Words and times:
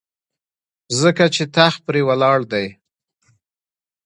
ځکه 1.01 1.25
چې 1.35 1.43
تخت 1.55 1.79
پرې 1.87 2.01
ولاړ 2.07 2.39
دی. 2.51 2.67